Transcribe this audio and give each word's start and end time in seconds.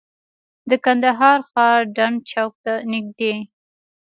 د 0.69 0.71
کندهار 0.85 1.39
ښار 1.51 1.79
ډنډ 1.95 2.17
چوک 2.31 2.51
ته 2.63 2.73
نږدې. 2.91 3.33